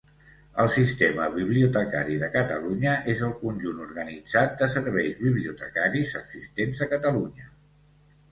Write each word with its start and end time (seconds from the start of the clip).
El 0.61 0.69
Sistema 0.75 1.25
Bibliotecari 1.33 2.15
de 2.23 2.29
Catalunya 2.35 2.93
és 3.13 3.21
el 3.27 3.35
conjunt 3.43 3.83
organitzat 3.85 4.57
de 4.63 4.69
serveis 4.77 5.21
bibliotecaris 5.27 6.15
existents 6.23 6.81
a 6.87 6.89
Catalunya. 6.95 7.47